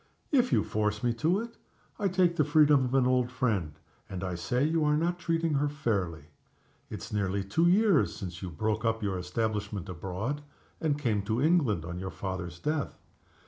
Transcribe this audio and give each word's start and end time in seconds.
"If 0.31 0.51
you 0.51 0.63
force 0.63 1.03
me 1.03 1.13
to 1.21 1.41
it, 1.41 1.57
I 1.99 2.07
take 2.07 2.35
the 2.35 2.43
freedom 2.43 2.85
of 2.85 2.95
an 2.95 3.05
old 3.05 3.29
friend, 3.31 3.73
and 4.09 4.23
I 4.23 4.33
say 4.33 4.63
you 4.65 4.83
are 4.83 4.97
not 4.97 5.19
treating 5.19 5.53
her 5.53 5.69
fairly. 5.69 6.23
It's 6.89 7.13
nearly 7.13 7.43
two 7.43 7.67
years 7.67 8.15
since 8.15 8.41
you 8.41 8.49
broke 8.49 8.83
up 8.83 9.03
your 9.03 9.19
establishment 9.19 9.87
abroad, 9.89 10.41
and 10.79 10.97
came 10.97 11.21
to 11.25 11.39
England 11.39 11.85
on 11.85 11.99
your 11.99 12.09
father's 12.09 12.57
death. 12.57 12.97